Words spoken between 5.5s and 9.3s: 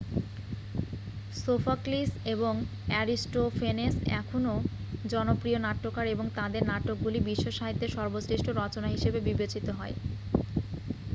নাট্যকার এবং তাদের নাটকগুলি বিশ্বসাহিত্যে সর্বশ্রেষ্ঠ রচনা হিসেবে